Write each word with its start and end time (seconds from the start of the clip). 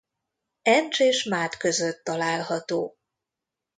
Encs 0.65 0.99
és 0.99 1.23
Mád 1.25 1.55
között 1.57 2.03
található. 2.03 2.97